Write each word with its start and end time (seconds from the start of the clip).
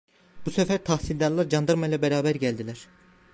Bu 0.45 0.51
sefer 0.51 0.83
tahsildarlar 0.83 1.49
candarmayla 1.49 2.01
beraber 2.01 2.35
geldiler. 2.35 2.87